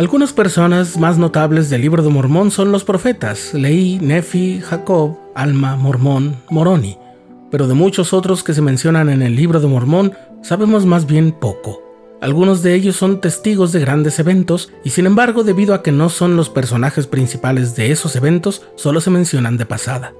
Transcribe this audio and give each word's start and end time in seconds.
Algunas 0.00 0.32
personas 0.32 0.96
más 0.96 1.18
notables 1.18 1.68
del 1.68 1.82
libro 1.82 2.02
de 2.02 2.08
Mormón 2.08 2.50
son 2.50 2.72
los 2.72 2.84
profetas 2.84 3.52
Leí, 3.52 3.98
Nefi, 4.00 4.62
Jacob, 4.62 5.18
Alma, 5.34 5.76
Mormón, 5.76 6.36
Moroni, 6.48 6.96
pero 7.50 7.68
de 7.68 7.74
muchos 7.74 8.14
otros 8.14 8.42
que 8.42 8.54
se 8.54 8.62
mencionan 8.62 9.10
en 9.10 9.20
el 9.20 9.36
libro 9.36 9.60
de 9.60 9.66
Mormón 9.66 10.14
sabemos 10.42 10.86
más 10.86 11.06
bien 11.06 11.32
poco. 11.32 11.82
Algunos 12.22 12.62
de 12.62 12.74
ellos 12.74 12.96
son 12.96 13.20
testigos 13.20 13.72
de 13.72 13.80
grandes 13.80 14.18
eventos 14.18 14.72
y 14.84 14.88
sin 14.88 15.04
embargo 15.04 15.44
debido 15.44 15.74
a 15.74 15.82
que 15.82 15.92
no 15.92 16.08
son 16.08 16.34
los 16.34 16.48
personajes 16.48 17.06
principales 17.06 17.76
de 17.76 17.92
esos 17.92 18.16
eventos, 18.16 18.62
solo 18.76 19.02
se 19.02 19.10
mencionan 19.10 19.58
de 19.58 19.66
pasada. 19.66 20.14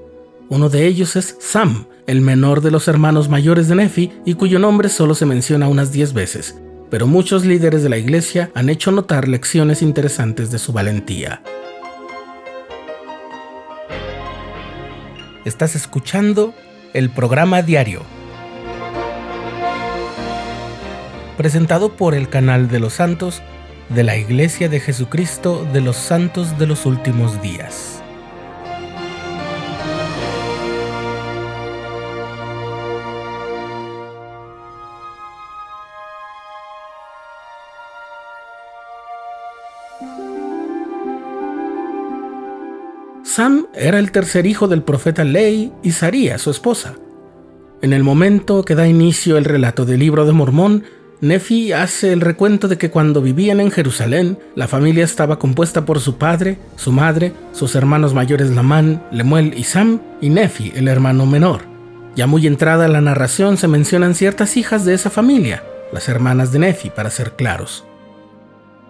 Uno 0.51 0.69
de 0.69 0.87
ellos 0.89 1.17
es 1.17 1.39
Sam, 1.41 1.87
el 2.07 2.21
menor 2.21 2.61
de 2.61 2.71
los 2.71 2.87
hermanos 2.87 3.31
mayores 3.31 3.69
de 3.69 3.77
Nefi 3.77 4.13
y 4.27 4.35
cuyo 4.35 4.59
nombre 4.59 4.91
solo 4.91 5.15
se 5.15 5.25
menciona 5.25 5.69
unas 5.69 5.91
10 5.91 6.13
veces, 6.13 6.61
pero 6.91 7.07
muchos 7.07 7.45
líderes 7.45 7.83
de 7.83 7.89
la 7.89 7.97
iglesia 7.97 8.51
han 8.55 8.69
hecho 8.69 8.91
notar 8.91 9.29
lecciones 9.29 9.81
interesantes 9.81 10.51
de 10.51 10.59
su 10.59 10.73
valentía. 10.73 11.41
Estás 15.45 15.77
escuchando 15.77 16.53
el 16.93 17.09
programa 17.09 17.63
diario, 17.63 18.03
presentado 21.37 21.97
por 21.97 22.15
el 22.15 22.29
canal 22.29 22.69
de 22.69 22.81
los 22.81 22.95
santos 22.95 23.41
de 23.89 24.05
la 24.05 24.17
Iglesia 24.17 24.69
de 24.69 24.81
Jesucristo 24.81 25.67
de 25.73 25.81
los 25.81 25.97
Santos 25.97 26.59
de 26.59 26.67
los 26.67 26.85
Últimos 26.87 27.41
Días. 27.41 28.03
Sam 43.23 43.67
era 43.75 43.99
el 43.99 44.11
tercer 44.11 44.45
hijo 44.45 44.67
del 44.67 44.83
profeta 44.83 45.25
Ley 45.25 45.73
y 45.83 45.93
Saría, 45.93 46.37
su 46.39 46.51
esposa. 46.51 46.95
En 47.81 47.93
el 47.93 48.03
momento 48.03 48.65
que 48.65 48.75
da 48.75 48.89
inicio 48.89 49.39
el 49.39 49.45
relato 49.45 49.87
del 49.87 50.01
libro 50.01 50.27
de 50.27 50.33
Mormón, 50.33 50.85
Nefi 51.21 51.73
hace 51.73 52.13
el 52.13 52.23
recuento 52.23 52.67
de 52.67 52.77
que 52.77 52.91
cuando 52.91 53.23
vivían 53.23 53.61
en 53.61 53.71
Jerusalén, 53.71 54.39
la 54.55 54.69
familia 54.69 55.05
estaba 55.05 55.39
compuesta 55.39 55.85
por 55.85 56.01
su 56.01 56.17
padre, 56.17 56.59
su 56.77 56.93
madre, 56.93 57.33
sus 57.53 57.75
hermanos 57.77 58.15
mayores 58.15 58.51
Lamán, 58.51 59.03
Lemuel 59.13 59.55
y 59.57 59.65
Sam, 59.65 60.01
y 60.21 60.31
Nefi, 60.31 60.73
el 60.75 60.89
hermano 60.89 61.27
menor. 61.27 61.61
Ya 62.17 62.27
muy 62.27 62.47
entrada 62.47 62.89
la 62.89 63.01
narración 63.01 63.59
se 63.59 63.69
mencionan 63.69 64.15
ciertas 64.15 64.57
hijas 64.57 64.85
de 64.85 64.95
esa 64.95 65.11
familia, 65.11 65.63
las 65.93 66.09
hermanas 66.09 66.53
de 66.53 66.59
Nefi, 66.59 66.91
para 66.91 67.11
ser 67.11 67.33
claros. 67.33 67.85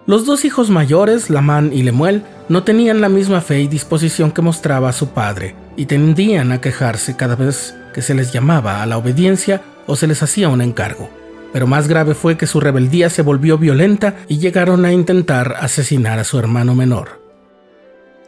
Los 0.07 0.25
dos 0.25 0.45
hijos 0.45 0.71
mayores, 0.71 1.29
Lamán 1.29 1.71
y 1.71 1.83
Lemuel, 1.83 2.23
no 2.49 2.63
tenían 2.63 3.01
la 3.01 3.09
misma 3.09 3.39
fe 3.39 3.61
y 3.61 3.67
disposición 3.67 4.31
que 4.31 4.41
mostraba 4.41 4.91
su 4.93 5.09
padre, 5.09 5.55
y 5.77 5.85
tendían 5.85 6.51
a 6.51 6.59
quejarse 6.59 7.15
cada 7.15 7.35
vez 7.35 7.75
que 7.93 8.01
se 8.01 8.15
les 8.15 8.33
llamaba 8.33 8.81
a 8.81 8.85
la 8.87 8.97
obediencia 8.97 9.61
o 9.85 9.95
se 9.95 10.07
les 10.07 10.23
hacía 10.23 10.49
un 10.49 10.61
encargo. 10.61 11.09
Pero 11.53 11.67
más 11.67 11.87
grave 11.87 12.15
fue 12.15 12.35
que 12.35 12.47
su 12.47 12.59
rebeldía 12.59 13.09
se 13.11 13.21
volvió 13.21 13.59
violenta 13.59 14.15
y 14.27 14.39
llegaron 14.39 14.85
a 14.85 14.91
intentar 14.91 15.57
asesinar 15.59 16.17
a 16.17 16.23
su 16.23 16.39
hermano 16.39 16.73
menor. 16.73 17.21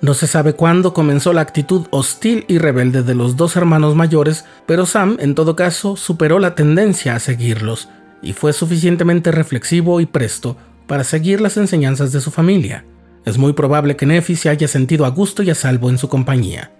No 0.01 0.13
se 0.13 0.27
sabe 0.27 0.53
cuándo 0.53 0.93
comenzó 0.93 1.33
la 1.33 1.41
actitud 1.41 1.87
hostil 1.89 2.45
y 2.47 2.59
rebelde 2.59 3.01
de 3.01 3.15
los 3.15 3.35
dos 3.35 3.55
hermanos 3.55 3.95
mayores, 3.95 4.45
pero 4.67 4.85
Sam, 4.85 5.17
en 5.19 5.33
todo 5.33 5.55
caso, 5.55 5.95
superó 5.95 6.39
la 6.39 6.53
tendencia 6.53 7.15
a 7.15 7.19
seguirlos 7.19 7.89
y 8.21 8.33
fue 8.33 8.53
suficientemente 8.53 9.31
reflexivo 9.31 10.01
y 10.01 10.05
presto 10.05 10.57
para 10.87 11.03
seguir 11.03 11.41
las 11.41 11.57
enseñanzas 11.57 12.11
de 12.11 12.21
su 12.21 12.31
familia. 12.31 12.85
Es 13.25 13.37
muy 13.37 13.53
probable 13.53 13.95
que 13.95 14.05
Nefi 14.05 14.35
se 14.35 14.49
haya 14.49 14.67
sentido 14.67 15.05
a 15.05 15.09
gusto 15.09 15.43
y 15.43 15.49
a 15.49 15.55
salvo 15.55 15.89
en 15.89 15.97
su 15.97 16.09
compañía. 16.09 16.71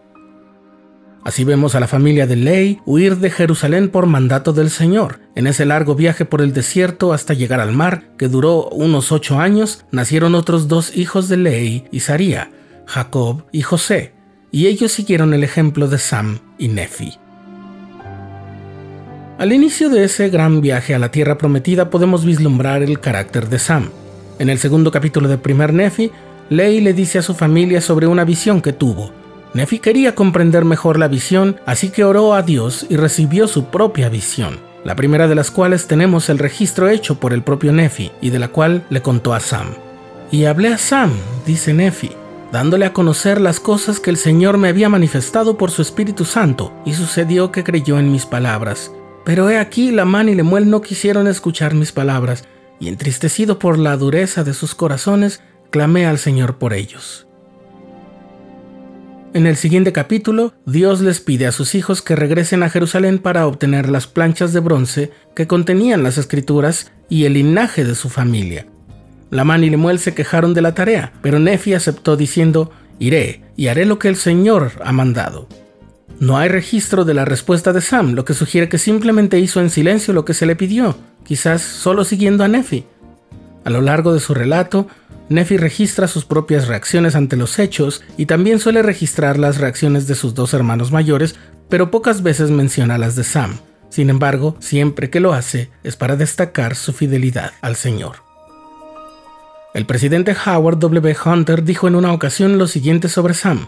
Así 1.24 1.46
vemos 1.46 1.74
a 1.74 1.80
la 1.80 1.88
familia 1.88 2.28
de 2.28 2.36
Ley 2.36 2.82
huir 2.86 3.18
de 3.18 3.32
Jerusalén 3.32 3.90
por 3.90 4.08
mandato 4.08 4.52
del 4.52 4.70
Señor. 4.70 5.22
En 5.36 5.48
ese 5.48 5.66
largo 5.66 5.96
viaje 5.96 6.26
por 6.26 6.42
el 6.42 6.52
desierto 6.52 7.14
hasta 7.14 7.34
llegar 7.34 7.62
al 7.62 7.72
mar, 7.72 8.04
que 8.18 8.28
duró 8.28 8.68
unos 8.70 9.14
ocho 9.14 9.40
años, 9.40 9.86
nacieron 9.92 10.36
otros 10.36 10.68
dos 10.68 10.96
hijos 10.98 11.30
de 11.30 11.38
Ley 11.38 11.86
y 11.92 12.02
Saría, 12.02 12.52
Jacob 12.86 13.46
y 13.54 13.62
José, 13.62 14.14
y 14.52 14.68
ellos 14.68 14.92
siguieron 14.92 15.34
el 15.34 15.46
ejemplo 15.46 15.88
de 15.88 15.98
Sam 15.98 16.40
y 16.58 16.68
Nefi. 16.68 17.23
Al 19.44 19.52
inicio 19.52 19.90
de 19.90 20.06
ese 20.06 20.30
gran 20.30 20.62
viaje 20.62 20.96
a 20.96 21.00
la 21.00 21.12
tierra 21.12 21.38
prometida 21.38 21.90
podemos 21.90 22.24
vislumbrar 22.24 22.82
el 22.82 23.02
carácter 23.02 23.50
de 23.50 23.60
Sam. 23.60 23.90
En 24.40 24.48
el 24.48 24.58
segundo 24.58 24.90
capítulo 24.90 25.28
de 25.28 25.38
Primer 25.38 25.74
Nefi, 25.74 26.12
Ley 26.50 26.80
le 26.80 26.94
dice 26.94 27.20
a 27.20 27.22
su 27.22 27.34
familia 27.34 27.82
sobre 27.82 28.08
una 28.08 28.24
visión 28.24 28.62
que 28.62 28.72
tuvo. 28.72 29.12
Nefi 29.54 29.80
quería 29.80 30.16
comprender 30.16 30.64
mejor 30.64 30.98
la 30.98 31.10
visión, 31.10 31.58
así 31.66 31.90
que 31.90 32.06
oró 32.06 32.36
a 32.36 32.42
Dios 32.42 32.86
y 32.88 32.96
recibió 32.96 33.50
su 33.50 33.66
propia 33.66 34.08
visión, 34.08 34.60
la 34.86 34.96
primera 34.96 35.28
de 35.28 35.36
las 35.36 35.52
cuales 35.52 35.88
tenemos 35.88 36.30
el 36.30 36.40
registro 36.40 36.88
hecho 36.88 37.20
por 37.20 37.34
el 37.34 37.44
propio 37.44 37.74
Nefi 37.74 38.14
y 38.22 38.30
de 38.30 38.40
la 38.40 38.48
cual 38.48 38.86
le 38.90 39.02
contó 39.02 39.34
a 39.34 39.42
Sam. 39.42 39.74
Y 40.32 40.46
hablé 40.46 40.70
a 40.70 40.78
Sam, 40.78 41.12
dice 41.46 41.74
Nefi, 41.74 42.12
dándole 42.54 42.86
a 42.86 42.94
conocer 42.94 43.42
las 43.42 43.60
cosas 43.60 44.00
que 44.00 44.10
el 44.10 44.16
Señor 44.16 44.58
me 44.58 44.70
había 44.70 44.88
manifestado 44.88 45.58
por 45.58 45.70
su 45.70 45.82
Espíritu 45.82 46.24
Santo, 46.24 46.72
y 46.86 46.94
sucedió 46.94 47.52
que 47.52 47.66
creyó 47.66 48.00
en 48.00 48.10
mis 48.10 48.26
palabras 48.26 48.94
pero 49.26 49.50
he 49.50 49.58
aquí, 49.58 49.92
Lamán 49.92 50.30
y 50.30 50.36
Lemuel 50.36 50.70
no 50.70 50.82
quisieron 50.82 51.28
escuchar 51.28 51.74
mis 51.74 51.92
palabras, 51.92 52.44
y 52.80 52.90
entristecido 52.90 53.60
por 53.60 53.78
la 53.78 53.96
dureza 53.98 54.44
de 54.44 54.54
sus 54.54 54.76
corazones, 54.76 55.42
clamé 55.70 56.06
al 56.06 56.18
Señor 56.18 56.58
por 56.58 56.74
ellos. 56.74 57.28
En 59.34 59.48
el 59.48 59.56
siguiente 59.56 59.92
capítulo, 59.94 60.54
Dios 60.68 61.02
les 61.02 61.20
pide 61.20 61.48
a 61.48 61.52
sus 61.52 61.74
hijos 61.74 62.04
que 62.04 62.16
regresen 62.16 62.62
a 62.62 62.70
Jerusalén 62.70 63.18
para 63.18 63.48
obtener 63.48 63.90
las 63.90 64.06
planchas 64.06 64.54
de 64.54 64.60
bronce 64.60 65.12
que 65.36 65.48
contenían 65.48 66.04
las 66.04 66.20
escrituras 66.20 66.92
y 67.10 67.26
el 67.26 67.34
linaje 67.34 67.84
de 67.84 67.96
su 67.96 68.10
familia. 68.10 68.68
Lamán 69.32 69.64
y 69.64 69.72
Lemuel 69.72 69.98
se 69.98 70.14
quejaron 70.14 70.54
de 70.54 70.62
la 70.62 70.76
tarea, 70.76 71.14
pero 71.24 71.40
Nefi 71.40 71.74
aceptó 71.74 72.16
diciendo, 72.16 72.72
Iré 73.00 73.42
y 73.56 73.68
haré 73.68 73.86
lo 73.86 73.98
que 73.98 74.08
el 74.08 74.18
Señor 74.18 74.74
ha 74.84 74.92
mandado. 74.92 75.48
No 76.20 76.38
hay 76.38 76.48
registro 76.50 77.06
de 77.06 77.14
la 77.14 77.26
respuesta 77.26 77.74
de 77.74 77.82
Sam, 77.82 78.14
lo 78.14 78.24
que 78.24 78.34
sugiere 78.34 78.70
que 78.70 78.78
simplemente 78.78 79.40
hizo 79.40 79.60
en 79.60 79.70
silencio 79.70 80.14
lo 80.14 80.26
que 80.26 80.34
se 80.34 80.46
le 80.46 80.56
pidió, 80.56 80.96
quizás 81.24 81.62
solo 81.62 82.06
siguiendo 82.06 82.44
a 82.44 82.48
Nefi. 82.48 82.86
A 83.66 83.70
lo 83.70 83.82
largo 83.82 84.14
de 84.14 84.20
su 84.20 84.34
relato, 84.34 84.88
Nefi 85.30 85.58
registra 85.58 86.08
sus 86.08 86.26
propias 86.26 86.68
reacciones 86.68 87.16
ante 87.16 87.36
los 87.36 87.58
hechos 87.60 88.04
y 88.18 88.26
también 88.26 88.60
suele 88.60 88.82
registrar 88.82 89.40
las 89.40 89.58
reacciones 89.58 90.06
de 90.08 90.16
sus 90.16 90.34
dos 90.34 90.54
hermanos 90.54 90.92
mayores, 90.92 91.36
pero 91.70 91.92
pocas 91.92 92.24
veces 92.24 92.52
menciona 92.52 92.98
las 92.98 93.16
de 93.16 93.24
Sam. 93.24 93.58
Sin 93.90 94.10
embargo, 94.10 94.56
siempre 94.60 95.10
que 95.10 95.20
lo 95.20 95.34
hace 95.34 95.70
es 95.84 95.96
para 95.96 96.16
destacar 96.16 96.76
su 96.76 96.94
fidelidad 96.94 97.52
al 97.62 97.76
Señor. 97.76 98.18
El 99.74 99.86
presidente 99.86 100.36
Howard 100.46 100.78
W. 100.78 101.16
Hunter 101.26 101.64
dijo 101.64 101.88
en 101.88 101.96
una 101.96 102.14
ocasión 102.14 102.58
lo 102.58 102.68
siguiente 102.68 103.10
sobre 103.10 103.34
Sam. 103.34 103.68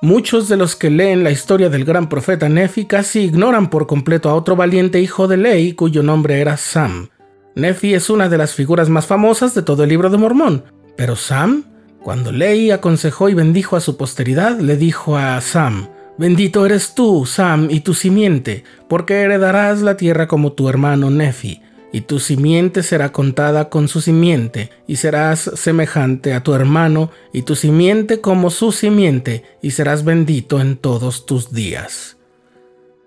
Muchos 0.00 0.48
de 0.48 0.56
los 0.56 0.76
que 0.76 0.90
leen 0.90 1.24
la 1.24 1.32
historia 1.32 1.70
del 1.70 1.84
gran 1.84 2.08
profeta 2.08 2.48
Nefi 2.48 2.84
casi 2.84 3.22
ignoran 3.22 3.68
por 3.68 3.88
completo 3.88 4.30
a 4.30 4.34
otro 4.34 4.54
valiente 4.54 5.00
hijo 5.00 5.26
de 5.26 5.36
Ley 5.36 5.72
cuyo 5.72 6.04
nombre 6.04 6.40
era 6.40 6.56
Sam. 6.56 7.08
Nefi 7.56 7.94
es 7.94 8.08
una 8.08 8.28
de 8.28 8.38
las 8.38 8.54
figuras 8.54 8.88
más 8.88 9.06
famosas 9.06 9.56
de 9.56 9.62
todo 9.62 9.82
el 9.82 9.88
libro 9.88 10.08
de 10.08 10.16
Mormón, 10.16 10.62
pero 10.96 11.16
Sam, 11.16 11.64
cuando 12.00 12.30
Ley 12.30 12.70
aconsejó 12.70 13.28
y 13.28 13.34
bendijo 13.34 13.74
a 13.74 13.80
su 13.80 13.96
posteridad, 13.96 14.60
le 14.60 14.76
dijo 14.76 15.16
a 15.16 15.40
Sam, 15.40 15.88
Bendito 16.16 16.64
eres 16.64 16.94
tú, 16.94 17.26
Sam, 17.26 17.66
y 17.68 17.80
tu 17.80 17.92
simiente, 17.92 18.62
porque 18.88 19.22
heredarás 19.22 19.80
la 19.82 19.96
tierra 19.96 20.28
como 20.28 20.52
tu 20.52 20.68
hermano 20.68 21.10
Nefi 21.10 21.60
y 21.92 22.02
tu 22.02 22.20
simiente 22.20 22.82
será 22.82 23.12
contada 23.12 23.70
con 23.70 23.88
su 23.88 24.00
simiente, 24.00 24.70
y 24.86 24.96
serás 24.96 25.50
semejante 25.54 26.34
a 26.34 26.42
tu 26.42 26.54
hermano, 26.54 27.10
y 27.32 27.42
tu 27.42 27.56
simiente 27.56 28.20
como 28.20 28.50
su 28.50 28.72
simiente, 28.72 29.44
y 29.62 29.70
serás 29.70 30.04
bendito 30.04 30.60
en 30.60 30.76
todos 30.76 31.26
tus 31.26 31.52
días. 31.52 32.18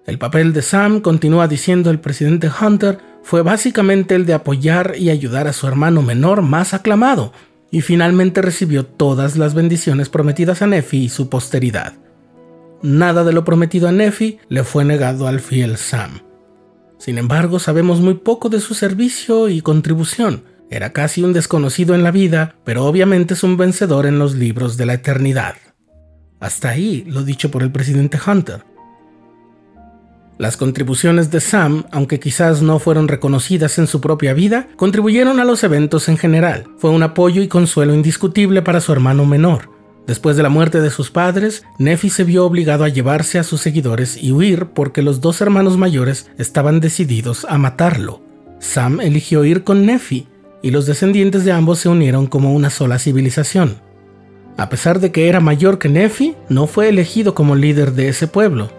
El 0.06 0.18
papel 0.18 0.52
de 0.54 0.64
Sam, 0.64 1.02
continúa 1.02 1.48
diciendo 1.48 1.92
el 1.92 2.00
presidente 2.00 2.50
Hunter, 2.50 2.98
fue 3.24 3.44
básicamente 3.44 4.16
el 4.16 4.26
de 4.26 4.34
apoyar 4.34 4.96
y 4.98 5.12
ayudar 5.12 5.48
a 5.48 5.54
su 5.54 5.68
hermano 5.68 6.02
menor 6.02 6.42
más 6.42 6.74
aclamado, 6.74 7.34
y 7.70 7.82
finalmente 7.82 8.42
recibió 8.42 8.86
todas 8.86 9.38
las 9.38 9.54
bendiciones 9.54 10.10
prometidas 10.10 10.62
a 10.62 10.68
Nefi 10.68 11.04
y 11.04 11.10
su 11.10 11.30
posteridad. 11.30 11.94
Nada 12.82 13.24
de 13.24 13.32
lo 13.32 13.46
prometido 13.46 13.88
a 13.88 13.92
Nefi 13.92 14.40
le 14.50 14.64
fue 14.64 14.84
negado 14.84 15.28
al 15.28 15.40
fiel 15.40 15.78
Sam. 15.78 16.31
Sin 17.02 17.18
embargo, 17.18 17.58
sabemos 17.58 18.00
muy 18.00 18.14
poco 18.14 18.48
de 18.50 18.60
su 18.60 18.76
servicio 18.76 19.50
y 19.50 19.62
contribución. 19.62 20.44
Era 20.70 20.94
casi 20.94 21.24
un 21.24 21.34
desconocido 21.34 21.96
en 21.96 22.04
la 22.04 22.12
vida, 22.12 22.54
pero 22.64 22.86
obviamente 22.86 23.34
es 23.34 23.42
un 23.42 23.58
vencedor 23.58 24.06
en 24.06 24.20
los 24.20 24.36
libros 24.36 24.78
de 24.78 24.86
la 24.86 24.94
eternidad. 24.94 25.56
Hasta 26.40 26.70
ahí 26.70 27.04
lo 27.08 27.24
dicho 27.24 27.50
por 27.50 27.64
el 27.64 27.72
presidente 27.72 28.20
Hunter. 28.24 28.64
Las 30.38 30.58
contribuciones 30.58 31.32
de 31.32 31.40
Sam, 31.40 31.86
aunque 31.92 32.20
quizás 32.20 32.62
no 32.62 32.78
fueron 32.78 33.08
reconocidas 33.08 33.80
en 33.80 33.88
su 33.88 34.00
propia 34.00 34.34
vida, 34.34 34.68
contribuyeron 34.76 35.40
a 35.40 35.44
los 35.44 35.64
eventos 35.64 36.08
en 36.08 36.18
general. 36.18 36.68
Fue 36.78 36.92
un 36.92 37.02
apoyo 37.02 37.42
y 37.42 37.48
consuelo 37.48 37.96
indiscutible 37.96 38.62
para 38.62 38.80
su 38.80 38.92
hermano 38.92 39.26
menor. 39.26 39.71
Después 40.08 40.36
de 40.36 40.44
la 40.44 40.50
muerte 40.50 40.82
de 40.82 40.90
sus 40.90 41.12
padres, 41.12 41.64
Nefi 41.78 42.10
se 42.10 42.24
vio 42.24 42.46
obligado 42.46 42.84
a 42.84 42.90
llevarse 42.90 43.40
a 43.40 43.44
sus 43.44 43.62
seguidores 43.62 44.22
y 44.22 44.32
huir 44.32 44.68
porque 44.68 45.02
los 45.02 45.22
dos 45.22 45.42
hermanos 45.42 45.78
mayores 45.78 46.30
estaban 46.38 46.80
decididos 46.80 47.46
a 47.50 47.58
matarlo. 47.58 48.22
Sam 48.60 49.02
eligió 49.02 49.46
ir 49.46 49.64
con 49.64 49.86
Nefi, 49.86 50.28
y 50.64 50.72
los 50.72 50.86
descendientes 50.86 51.46
de 51.46 51.52
ambos 51.52 51.80
se 51.80 51.90
unieron 51.90 52.28
como 52.28 52.54
una 52.54 52.70
sola 52.70 53.00
civilización. 53.00 53.78
A 54.58 54.70
pesar 54.70 55.00
de 55.00 55.12
que 55.12 55.30
era 55.30 55.40
mayor 55.40 55.80
que 55.80 55.90
Nefi, 55.90 56.36
no 56.50 56.68
fue 56.68 56.90
elegido 56.90 57.34
como 57.34 57.56
líder 57.56 57.94
de 57.94 58.10
ese 58.10 58.28
pueblo 58.28 58.70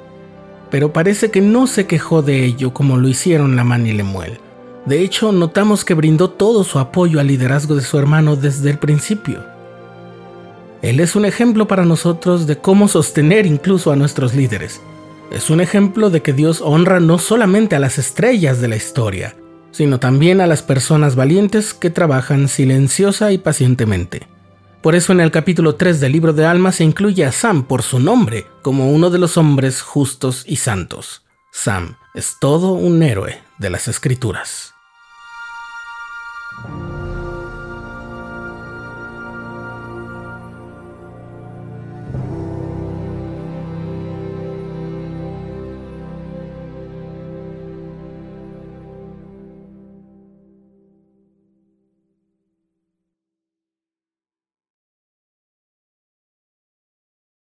pero 0.73 0.91
parece 0.91 1.31
que 1.31 1.43
no 1.43 1.67
se 1.67 1.87
quejó 1.87 2.23
de 2.23 2.47
ello 2.47 2.73
como 2.73 2.97
lo 2.97 3.07
hicieron 3.07 3.57
Lamán 3.57 3.87
y 3.87 3.93
Lemuel. 3.93 4.39
De 4.87 5.03
hecho, 5.03 5.31
notamos 5.31 5.85
que 5.85 5.93
brindó 5.93 6.31
todo 6.31 6.65
su 6.65 6.79
apoyo 6.79 7.21
al 7.21 7.27
liderazgo 7.27 7.75
de 7.75 7.83
su 7.83 7.99
hermano 7.99 8.37
desde 8.37 8.71
el 8.71 8.79
principio. 8.79 9.45
Él 10.83 10.99
es 10.99 11.15
un 11.15 11.25
ejemplo 11.25 11.69
para 11.69 11.85
nosotros 11.85 12.49
de 12.49 12.59
cómo 12.59 12.89
sostener 12.89 13.47
incluso 13.47 13.93
a 13.93 13.97
nuestros 13.97 14.35
líderes. 14.35 14.81
Es 15.31 15.49
un 15.49 15.61
ejemplo 15.61 16.11
de 16.11 16.23
que 16.23 16.33
Dios 16.33 16.61
honra 16.61 16.99
no 16.99 17.19
solamente 17.19 17.77
a 17.77 17.79
las 17.79 17.99
estrellas 17.99 18.61
de 18.61 18.67
la 18.67 18.77
historia, 18.77 19.37
sino 19.71 20.01
también 20.01 20.41
a 20.41 20.49
las 20.49 20.63
personas 20.63 21.15
valientes 21.15 21.73
que 21.73 21.91
trabajan 21.91 22.49
silenciosa 22.49 23.31
y 23.31 23.39
pacientemente. 23.39 24.27
Por 24.83 24.97
eso 24.97 25.13
en 25.13 25.21
el 25.21 25.31
capítulo 25.31 25.77
3 25.77 26.01
del 26.01 26.11
libro 26.11 26.33
de 26.33 26.45
Alma 26.45 26.73
se 26.73 26.83
incluye 26.83 27.25
a 27.25 27.31
Sam 27.31 27.63
por 27.63 27.83
su 27.83 28.01
nombre 28.01 28.47
como 28.63 28.91
uno 28.91 29.09
de 29.11 29.21
los 29.21 29.37
hombres 29.39 29.81
justos 29.81 30.43
y 30.49 30.57
santos. 30.57 31.23
Sam 31.53 31.97
es 32.15 32.39
todo 32.41 32.73
un 32.73 33.05
héroe 33.05 33.39
de 33.59 33.71
las 33.71 33.87
escrituras. 33.87 34.75